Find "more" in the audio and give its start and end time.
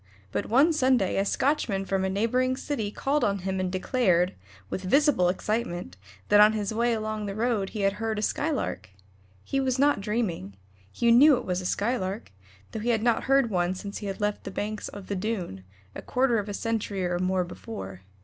17.19-17.43